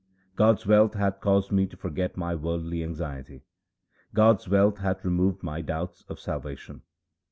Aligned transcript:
God's 0.35 0.65
wealth 0.65 0.95
hath 0.95 1.21
caused 1.21 1.51
me 1.51 1.67
to 1.67 1.77
forget 1.77 2.17
my 2.17 2.33
worldly 2.33 2.83
anxiety; 2.83 3.43
God's 4.15 4.47
wealth 4.49 4.79
hath 4.79 5.05
removed 5.05 5.43
my 5.43 5.61
doubts 5.61 6.01
of 6.09 6.19
salvation. 6.19 6.81